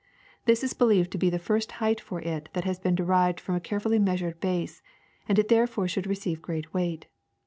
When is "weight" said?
6.73-7.05